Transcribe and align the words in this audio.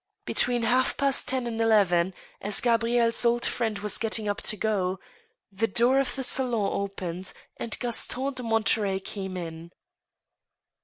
Between 0.25 0.63
half 0.63 0.97
past 0.97 1.27
ten 1.27 1.45
and 1.45 1.61
eleven, 1.61 2.15
as 2.41 2.59
Gabrielle's 2.59 3.23
old 3.23 3.45
friend 3.45 3.77
was 3.77 3.99
getting 3.99 4.27
up 4.27 4.41
to 4.41 4.57
go, 4.57 4.99
the 5.51 5.67
door 5.67 5.99
of 5.99 6.15
the 6.15 6.23
salon 6.23 6.71
opened 6.73 7.31
and 7.57 7.77
Gaston 7.77 8.33
de 8.33 8.41
Mon 8.41 8.63
terey 8.63 8.99
came 8.99 9.37
in. 9.37 9.71